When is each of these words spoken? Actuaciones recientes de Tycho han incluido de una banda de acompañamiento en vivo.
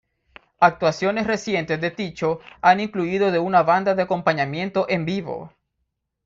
Actuaciones 0.59 1.27
recientes 1.27 1.79
de 1.79 1.91
Tycho 1.91 2.39
han 2.63 2.79
incluido 2.79 3.29
de 3.31 3.37
una 3.37 3.61
banda 3.61 3.93
de 3.93 4.01
acompañamiento 4.01 4.89
en 4.89 5.05
vivo. 5.05 5.53